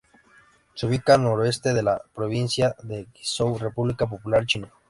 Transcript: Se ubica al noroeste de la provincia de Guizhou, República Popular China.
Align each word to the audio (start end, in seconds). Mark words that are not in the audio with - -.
Se 0.73 0.87
ubica 0.87 1.13
al 1.13 1.21
noroeste 1.21 1.75
de 1.75 1.83
la 1.83 2.01
provincia 2.15 2.73
de 2.81 3.05
Guizhou, 3.13 3.59
República 3.59 4.07
Popular 4.07 4.47
China. 4.47 4.71